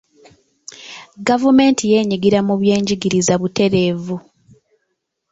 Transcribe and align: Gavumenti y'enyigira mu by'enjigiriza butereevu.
Gavumenti 1.27 1.83
y'enyigira 1.91 2.39
mu 2.47 2.53
by'enjigiriza 2.61 3.33
butereevu. 3.41 4.15